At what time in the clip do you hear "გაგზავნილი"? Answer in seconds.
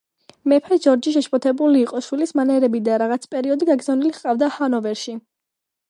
3.71-4.15